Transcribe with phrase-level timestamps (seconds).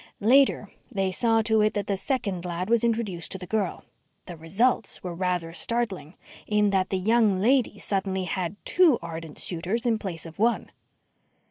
[0.23, 3.85] Later, they saw to it that the second lad was introduced to the girl.
[4.25, 6.15] The results were rather startling,
[6.47, 10.71] in that the young lady suddenly had two ardent suitors in place of one."